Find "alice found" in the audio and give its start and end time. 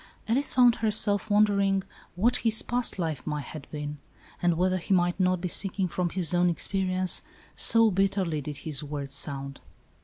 0.27-0.77